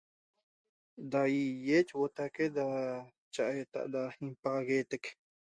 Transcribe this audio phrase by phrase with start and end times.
[1.11, 2.63] Da ihie botaque da
[3.33, 5.03] chaheta' da ñapaxagueteq